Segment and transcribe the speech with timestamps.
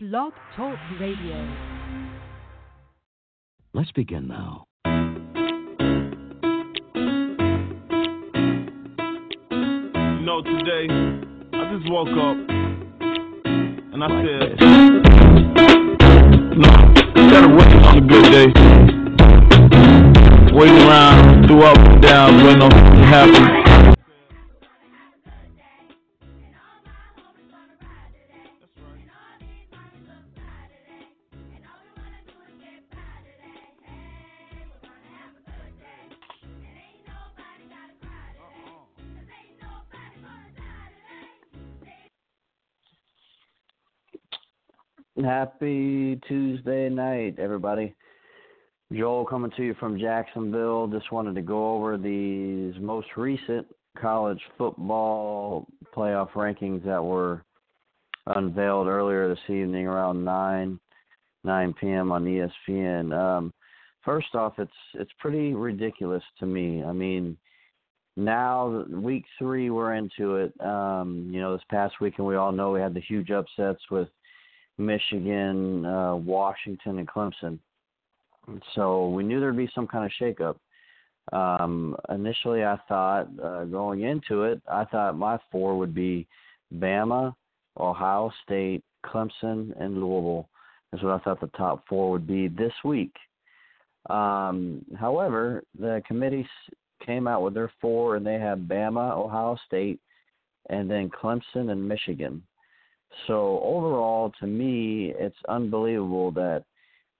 [0.00, 1.56] Blog Talk Radio.
[3.74, 4.64] Let's begin now.
[9.50, 10.86] You know, today,
[11.52, 12.36] I just woke up
[13.92, 14.60] and I Like said, this.
[16.54, 16.70] no,
[17.16, 18.48] instead of waiting on a good day,
[20.54, 23.02] waiting around, through up and down, waiting on something
[45.24, 47.92] Happy Tuesday night, everybody.
[48.92, 50.86] Joel coming to you from Jacksonville.
[50.86, 53.66] Just wanted to go over these most recent
[54.00, 57.42] college football playoff rankings that were
[58.26, 60.78] unveiled earlier this evening around 9
[61.42, 62.12] 9 p.m.
[62.12, 63.12] on ESPN.
[63.12, 63.52] Um,
[64.04, 66.84] first off, it's it's pretty ridiculous to me.
[66.84, 67.36] I mean,
[68.16, 70.60] now week three we're into it.
[70.60, 74.08] Um, you know, this past weekend we all know we had the huge upsets with
[74.78, 77.58] Michigan, uh, Washington, and Clemson.
[78.74, 80.56] So we knew there'd be some kind of shakeup.
[81.32, 86.26] Um, initially, I thought uh, going into it, I thought my four would be
[86.74, 87.34] Bama,
[87.78, 90.48] Ohio State, Clemson, and Louisville.
[90.94, 93.12] Is what I thought the top four would be this week.
[94.08, 96.48] Um, however, the committee
[97.04, 100.00] came out with their four, and they have Bama, Ohio State,
[100.70, 102.42] and then Clemson and Michigan.
[103.26, 106.64] So overall, to me, it's unbelievable that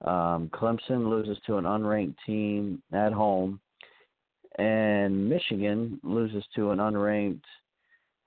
[0.05, 3.61] um, Clemson loses to an unranked team at home,
[4.59, 7.43] and Michigan loses to an unranked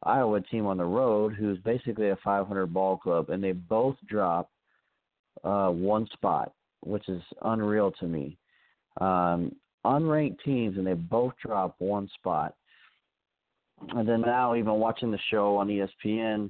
[0.03, 4.49] Iowa team on the road, who's basically a 500 ball club, and they both drop
[5.43, 6.51] uh, one spot,
[6.81, 8.37] which is unreal to me.
[8.99, 12.55] Um, unranked teams, and they both drop one spot.
[13.89, 16.49] And then now, even watching the show on ESPN,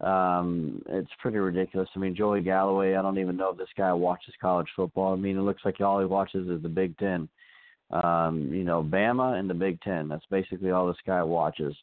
[0.00, 1.88] um, it's pretty ridiculous.
[1.94, 5.12] I mean, Joey Galloway, I don't even know if this guy watches college football.
[5.12, 7.28] I mean, it looks like all he watches is the Big Ten.
[7.90, 10.08] Um, you know, Bama and the Big Ten.
[10.08, 11.76] That's basically all this guy watches.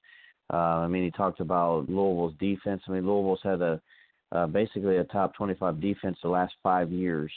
[0.51, 2.81] Uh, I mean, he talked about Louisville's defense.
[2.87, 3.81] I mean, Louisville's had a
[4.31, 7.31] uh, basically a top 25 defense the last five years,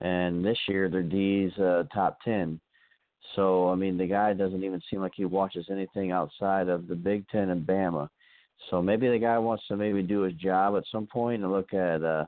[0.00, 2.60] and this year their D's uh, top 10.
[3.34, 6.94] So, I mean, the guy doesn't even seem like he watches anything outside of the
[6.94, 8.08] Big Ten and Bama.
[8.70, 11.72] So maybe the guy wants to maybe do his job at some point and look
[11.72, 12.26] at uh,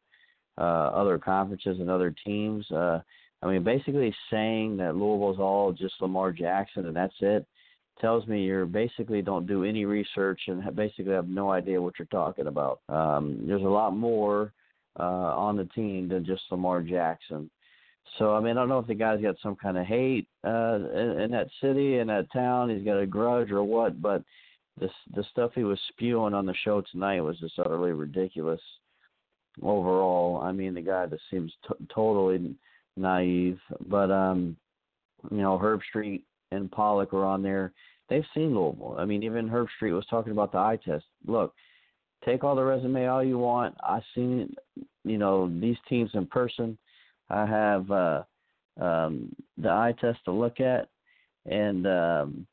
[0.56, 2.71] uh, other conferences and other teams.
[2.71, 3.00] Uh,
[3.43, 7.47] I mean, basically saying that Louisville's all just Lamar Jackson and that's it
[8.00, 12.06] tells me you're basically don't do any research and basically have no idea what you're
[12.06, 12.81] talking about.
[12.88, 14.53] Um, there's a lot more
[14.99, 17.50] uh, on the team than just Lamar Jackson.
[18.19, 20.78] So I mean, I don't know if the guy's got some kind of hate uh,
[20.94, 22.71] in, in that city, in that town.
[22.71, 24.22] He's got a grudge or what, but
[24.81, 28.61] the the stuff he was spewing on the show tonight was just utterly ridiculous.
[29.62, 32.55] Overall, I mean, the guy just seems t- totally
[32.97, 33.59] naive.
[33.87, 34.56] But um,
[35.31, 36.22] you know, Herbstreit
[36.53, 37.72] and Pollack were on there.
[38.09, 38.97] They've seen Louisville.
[38.99, 41.05] I mean, even Herbstreit was talking about the eye test.
[41.27, 41.55] Look,
[42.25, 43.75] take all the resume all you want.
[43.87, 44.55] I've seen,
[45.05, 46.78] you know, these teams in person.
[47.31, 48.22] I have uh,
[48.81, 50.88] um, the eye test to look at,
[51.44, 52.47] and um,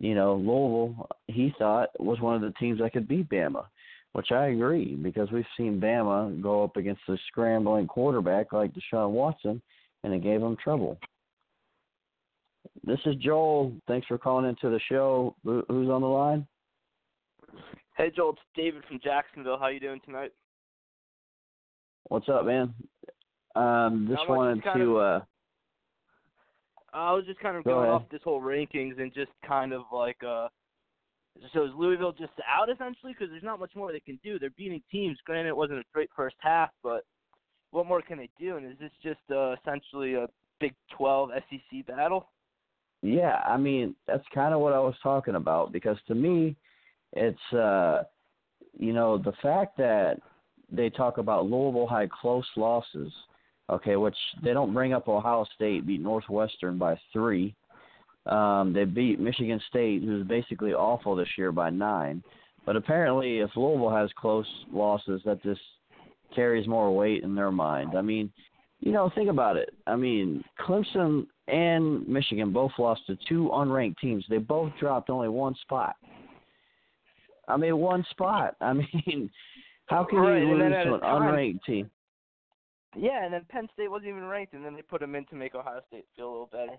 [0.00, 3.66] you know, Louisville, he thought was one of the teams that could beat Bama,
[4.14, 9.10] which I agree because we've seen Bama go up against a scrambling quarterback like Deshaun
[9.10, 9.60] Watson,
[10.02, 10.98] and it gave them trouble.
[12.82, 13.72] This is Joel.
[13.86, 15.36] Thanks for calling into the show.
[15.44, 16.46] Who's on the line?
[17.96, 19.58] Hey Joel, it's David from Jacksonville.
[19.58, 20.32] How you doing tonight?
[22.04, 22.72] What's up, man?
[23.54, 24.98] Um, just wanted to.
[24.98, 25.24] of- uh
[26.92, 27.94] I was just kind of Go going ahead.
[27.94, 30.48] off this whole rankings and just kind of like, uh,
[31.52, 33.12] so is Louisville just out essentially?
[33.12, 34.38] Because there's not much more they can do.
[34.38, 35.18] They're beating teams.
[35.24, 37.04] Granted, it wasn't a great first half, but
[37.70, 38.56] what more can they do?
[38.56, 40.26] And is this just uh, essentially a
[40.58, 42.28] Big 12 SEC battle?
[43.02, 46.54] Yeah, I mean that's kind of what I was talking about because to me,
[47.14, 48.02] it's uh,
[48.78, 50.18] you know the fact that
[50.70, 53.12] they talk about Louisville had close losses,
[53.70, 55.08] okay, which they don't bring up.
[55.08, 57.54] Ohio State beat Northwestern by three.
[58.26, 62.22] Um, they beat Michigan State, who's basically awful this year, by nine.
[62.66, 65.60] But apparently, if Louisville has close losses, that just
[66.34, 67.96] carries more weight in their mind.
[67.96, 68.30] I mean,
[68.80, 69.70] you know, think about it.
[69.86, 74.24] I mean, Clemson and Michigan both lost to two unranked teams.
[74.28, 75.96] They both dropped only one spot.
[77.48, 78.56] I mean, one spot.
[78.60, 78.72] I
[79.06, 79.30] mean,
[79.86, 81.90] how can Right, you lose to an unranked team?
[82.96, 85.36] Yeah, and then Penn State wasn't even ranked, and then they put them in to
[85.36, 86.76] make Ohio State feel a little better.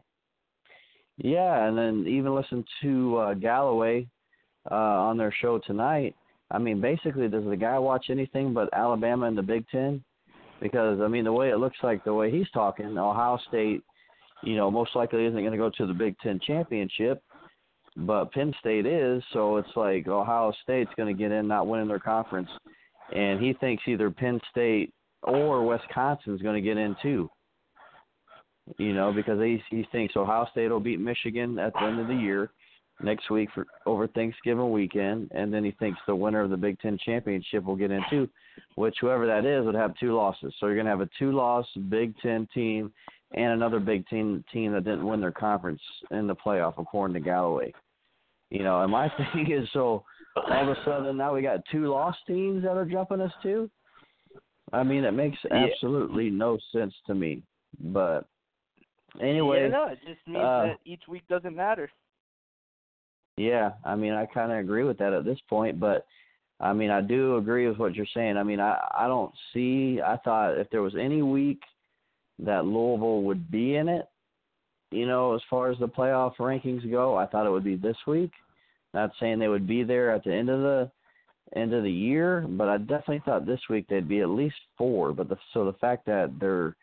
[1.17, 4.07] Yeah, and then even listen to uh, Galloway
[4.69, 6.15] uh, on their show tonight.
[6.49, 10.03] I mean, basically, does the guy watch anything but Alabama and the Big Ten?
[10.61, 13.81] Because I mean, the way it looks like, the way he's talking, Ohio State,
[14.43, 17.23] you know, most likely isn't going to go to the Big Ten championship,
[17.95, 19.23] but Penn State is.
[19.31, 22.49] So it's like Ohio State's going to get in, not winning their conference,
[23.15, 24.93] and he thinks either Penn State
[25.23, 27.29] or Wisconsin's going to get in too.
[28.77, 32.07] You know, because he he thinks Ohio State will beat Michigan at the end of
[32.07, 32.51] the year
[33.03, 36.79] next week for over Thanksgiving weekend, and then he thinks the winner of the Big
[36.79, 38.29] Ten championship will get in too,
[38.75, 40.53] which whoever that is would have two losses.
[40.59, 42.91] So you're going to have a two-loss Big Ten team
[43.33, 45.81] and another Big Ten team that didn't win their conference
[46.11, 47.73] in the playoff, according to Galloway.
[48.49, 50.03] You know, and my thing is, so
[50.35, 53.69] all of a sudden now we got two lost teams that are jumping us too.
[54.73, 57.43] I mean, it makes absolutely no sense to me.
[57.79, 58.25] But
[59.21, 61.89] anyway, yeah, no, it just means uh, that each week doesn't matter.
[63.37, 66.05] Yeah, I mean, I kind of agree with that at this point, but
[66.59, 68.37] I mean, I do agree with what you're saying.
[68.37, 69.99] I mean, I I don't see.
[70.05, 71.61] I thought if there was any week
[72.39, 74.07] that Louisville would be in it,
[74.91, 77.97] you know, as far as the playoff rankings go, I thought it would be this
[78.05, 78.31] week.
[78.93, 80.91] Not saying they would be there at the end of the
[81.55, 85.13] end of the year, but I definitely thought this week they'd be at least four.
[85.13, 86.75] But the, so the fact that they're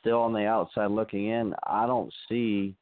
[0.00, 2.74] still on the outside looking in, I don't see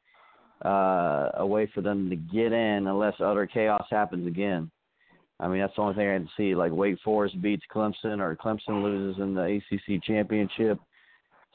[0.63, 4.69] uh, a way for them to get in unless utter chaos happens again.
[5.39, 6.55] I mean, that's the only thing I can see.
[6.55, 10.79] Like Wake Forest beats Clemson, or Clemson loses in the ACC championship,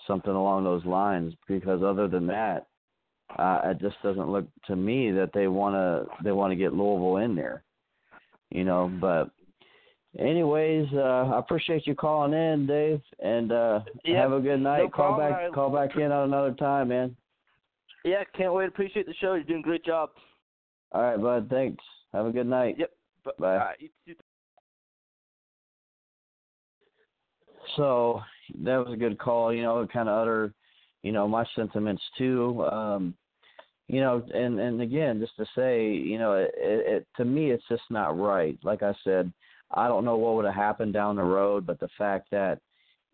[0.07, 1.35] something along those lines.
[1.47, 2.67] Because other than that,
[3.39, 6.75] uh, it just doesn't look to me that they want to they want to get
[6.75, 7.63] Louisville in there.
[8.51, 9.31] You know, but
[10.19, 14.79] anyways, uh, I appreciate you calling in, Dave, and uh, Yep, have a good night.
[14.79, 15.31] no call problem.
[15.31, 17.17] back call back in on another time, man.
[18.05, 18.69] Yeah, can't wait.
[18.69, 19.35] Appreciate the show.
[19.35, 20.11] You're doing a great job.
[20.93, 21.49] All right, bud.
[21.51, 21.85] Thanks.
[22.13, 22.77] Have a good night.
[22.79, 22.91] Yep.
[23.39, 23.75] Bye.
[24.07, 24.15] You,
[27.77, 28.23] So
[28.65, 29.53] that was a good call.
[29.53, 30.55] You know, kind of utter,
[31.03, 32.65] you know, my sentiments too.
[32.65, 33.15] Um,
[33.89, 37.65] you know, and and again, just to say, you know, it, it, to me, it's
[37.69, 38.59] just not right.
[38.63, 39.33] Like I said,
[39.71, 42.61] I don't know what would have happened down the road, but the fact that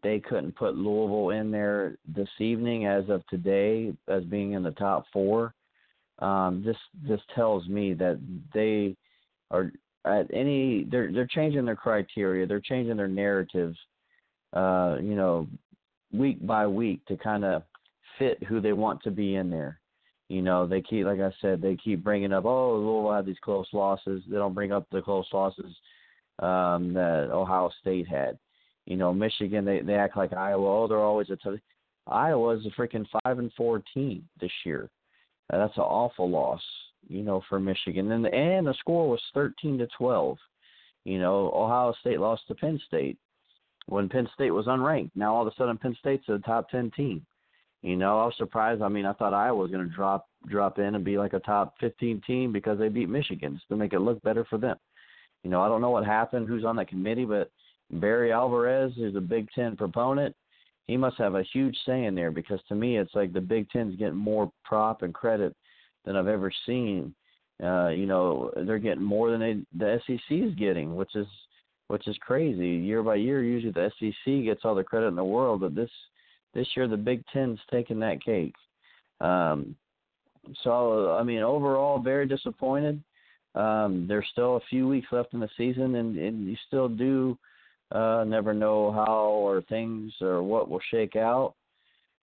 [0.02, 4.70] they couldn't put Louisville in there this evening, as of today, as being in the
[4.72, 5.54] top four,
[6.20, 6.78] um, just
[7.08, 8.20] just tells me that
[8.52, 8.96] they
[9.50, 9.72] are
[10.04, 13.76] at any they're they're changing their criteria, they're changing their narratives
[14.54, 15.48] uh, you know,
[16.12, 17.62] week by week to kind of
[18.18, 19.80] fit who they want to be in there.
[20.28, 23.36] You know, they keep, like I said, they keep bringing up, oh, Louisville had these
[23.42, 24.22] close losses.
[24.28, 25.74] They don't bring up the close losses
[26.40, 28.38] um, that Ohio State had.
[28.86, 30.82] You know, Michigan, they they act like Iowa.
[30.84, 31.58] Oh, they're always a tough.
[32.06, 34.90] Iowa's a freaking five and four team this year.
[35.52, 36.62] Uh, that's an awful loss,
[37.08, 38.12] you know, for Michigan.
[38.12, 40.36] And the and the score was thirteen to twelve.
[41.04, 43.18] You know, Ohio State lost to Penn State
[43.86, 45.12] when Penn State was unranked.
[45.14, 47.24] Now all of a sudden Penn State's a top ten team.
[47.84, 48.80] You know, I was surprised.
[48.80, 51.40] I mean, I thought Iowa was going to drop drop in and be like a
[51.40, 54.76] top 15 team because they beat Michigan just to make it look better for them.
[55.44, 57.50] You know, I don't know what happened, who's on that committee, but
[57.90, 60.34] Barry Alvarez is a Big Ten proponent.
[60.86, 63.70] He must have a huge say in there because to me, it's like the Big
[63.70, 65.54] Ten's getting more prop and credit
[66.04, 67.14] than I've ever seen.
[67.62, 71.26] Uh, you know, they're getting more than they, the SEC is getting, which is
[71.88, 72.68] which is crazy.
[72.68, 75.90] Year by year, usually the SEC gets all the credit in the world, but this
[76.54, 78.54] this year the Big Ten's taking that cake.
[79.20, 79.76] Um,
[80.62, 83.02] so I mean, overall, very disappointed.
[83.54, 87.38] Um, there's still a few weeks left in the season, and, and you still do
[87.92, 91.54] uh, never know how or things or what will shake out.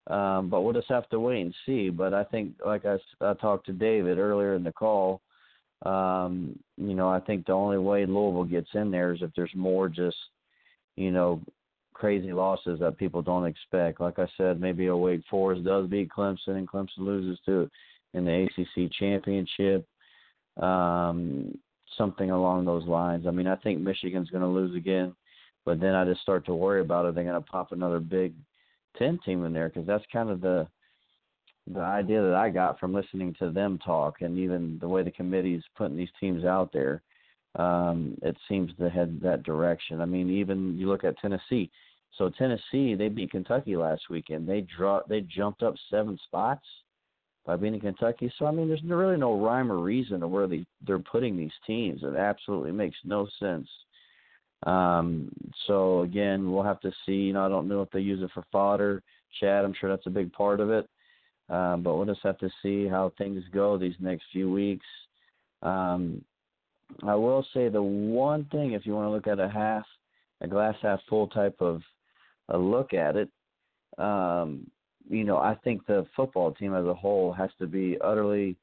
[0.07, 1.89] Um, but we'll just have to wait and see.
[1.89, 5.21] But I think, like I, I talked to David earlier in the call,
[5.85, 9.55] um, you know, I think the only way Louisville gets in there is if there's
[9.55, 10.17] more just,
[10.95, 11.41] you know,
[11.93, 14.01] crazy losses that people don't expect.
[14.01, 17.69] Like I said, maybe a Wake Forest does beat Clemson and Clemson loses to
[18.13, 19.87] in the ACC championship.
[20.57, 21.57] Um,
[21.97, 23.25] something along those lines.
[23.27, 25.15] I mean, I think Michigan's going to lose again,
[25.65, 27.15] but then I just start to worry about it.
[27.15, 28.33] They're going to pop another Big
[28.97, 30.67] Ten team in there because that's kind of the
[31.67, 35.11] the idea that I got from listening to them talk and even the way the
[35.11, 37.03] committee's putting these teams out there,
[37.55, 40.01] um, it seems to head that direction.
[40.01, 41.69] I mean, even you look at Tennessee.
[42.17, 44.47] So Tennessee, they beat Kentucky last weekend.
[44.47, 46.65] They draw they jumped up seven spots
[47.45, 48.31] by being in Kentucky.
[48.37, 51.51] So I mean, there's really no rhyme or reason to where they they're putting these
[51.65, 52.01] teams.
[52.03, 53.67] It absolutely makes no sense.
[54.63, 55.31] Um,
[55.65, 57.13] so again, we'll have to see.
[57.13, 59.01] You know, I don't know if they use it for fodder,
[59.39, 59.65] Chad.
[59.65, 60.87] I'm sure that's a big part of it.
[61.49, 64.85] Um, but we'll just have to see how things go these next few weeks.
[65.61, 66.23] Um,
[67.03, 69.85] I will say the one thing, if you want to look at a half,
[70.41, 71.81] a glass half full type of
[72.49, 73.29] a look at it,
[73.97, 74.69] um,
[75.11, 78.55] you know, I think the football team as a whole has to be utterly,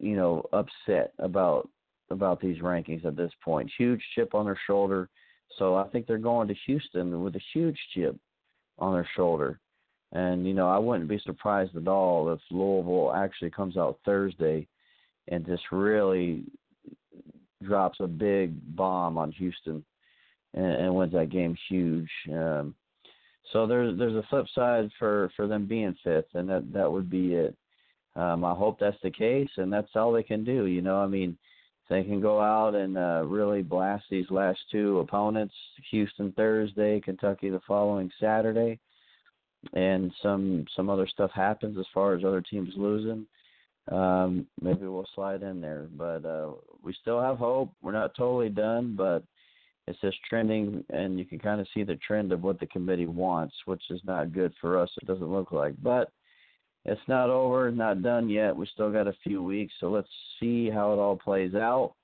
[0.00, 1.68] you know, upset about
[2.10, 3.70] about these rankings at this point.
[3.78, 5.08] Huge chip on their shoulder.
[5.58, 8.16] So I think they're going to Houston with a huge chip
[8.78, 9.60] on their shoulder.
[10.12, 14.66] And, you know, I wouldn't be surprised at all if Louisville actually comes out Thursday
[15.28, 16.44] and just really
[17.62, 19.84] drops a big bomb on Houston
[20.54, 22.10] and, and wins that game huge.
[22.32, 22.74] Um,
[23.52, 27.10] so there's there's a flip side for for them being fifth, and that that would
[27.10, 27.56] be it.
[28.14, 30.66] Um, I hope that's the case, and that's all they can do.
[30.66, 31.36] You know, I mean,
[31.88, 35.54] they can go out and uh, really blast these last two opponents:
[35.90, 38.78] Houston Thursday, Kentucky the following Saturday,
[39.74, 43.26] and some some other stuff happens as far as other teams losing.
[43.92, 46.50] Um, maybe we'll slide in there, but uh,
[46.82, 47.70] we still have hope.
[47.82, 49.22] We're not totally done, but
[49.86, 53.06] it's just trending, and you can kind of see the trend of what the committee
[53.06, 54.90] wants, which is not good for us.
[55.00, 56.10] It doesn't look like, but
[56.84, 58.56] it's not over, not done yet.
[58.56, 60.08] We still got a few weeks, so let's
[60.40, 61.94] see how it all plays out.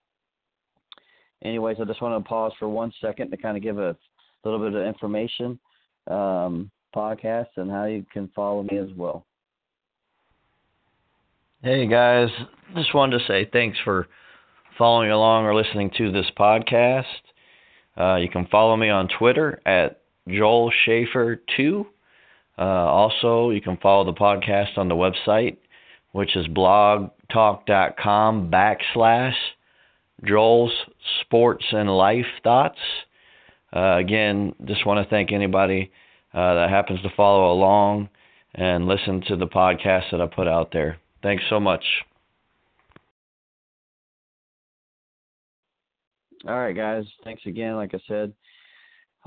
[1.44, 3.96] Anyways, I just want to pause for one second to kind of give a
[4.44, 5.58] little bit of information,
[6.08, 9.26] um, podcast, and how you can follow me as well.
[11.62, 12.28] Hey guys,
[12.74, 14.08] just wanted to say thanks for
[14.78, 17.04] following along or listening to this podcast.
[17.98, 21.84] Uh, you can follow me on Twitter at Joel Schaefer2.
[22.58, 25.56] Uh, also, you can follow the podcast on the website,
[26.12, 29.34] which is blogtalk.com backslash
[30.24, 30.72] Joel's
[31.22, 32.78] Sports and Life Thoughts.
[33.74, 35.90] Uh, again, just want to thank anybody
[36.34, 38.08] uh, that happens to follow along
[38.54, 40.98] and listen to the podcast that I put out there.
[41.22, 41.84] Thanks so much.
[46.48, 47.04] All right, guys.
[47.22, 48.32] Thanks again, like I said,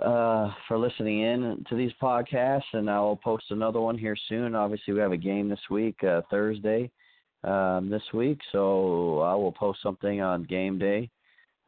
[0.04, 2.74] uh, for listening in to these podcasts.
[2.74, 4.54] And I will post another one here soon.
[4.54, 6.92] Obviously, we have a game this week, uh, Thursday,
[7.46, 8.40] um, this week.
[8.52, 11.10] So I will post something on game day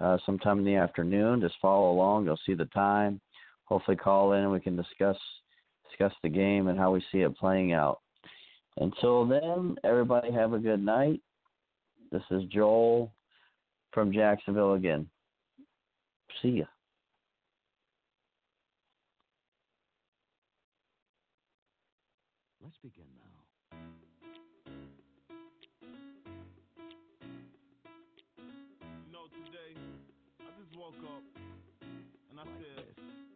[0.02, 1.40] uh, sometime in the afternoon.
[1.40, 2.26] Just follow along.
[2.26, 3.22] You'll see the time.
[3.66, 5.18] Hopefully, call in and we can discuss
[5.90, 8.02] discuss the game and how we see it playing out.
[8.76, 11.22] Until then, everybody have a good night.
[12.12, 13.14] This is Joel
[13.94, 15.08] from Jacksonville again.
[16.42, 16.66] See ya.
[22.62, 23.78] Let's begin now.
[29.06, 29.74] You know, today
[30.42, 31.24] I just woke up
[32.30, 33.27] and I Like said, this.